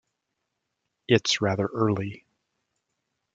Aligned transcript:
It’s 1.07 1.41
rather 1.41 1.67
early. 1.75 2.25